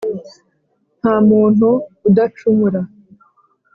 [0.99, 1.69] nta muntu
[2.07, 2.81] udacumura